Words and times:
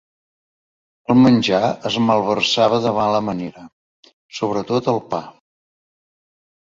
El 1.13 1.17
menjar 1.25 1.65
es 1.89 1.97
malversava 2.05 2.79
de 2.85 2.93
mala 2.99 3.19
manera, 3.27 3.65
sobretot 4.39 4.89
el 4.95 4.99
pa. 5.13 5.21